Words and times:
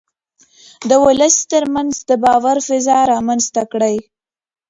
د 0.89 0.91
ولس 1.05 1.35
ترمنځ 1.51 1.93
د 2.09 2.11
باور 2.23 2.57
فضا 2.67 2.97
رامنځته 3.13 3.61
کړئ. 3.71 3.95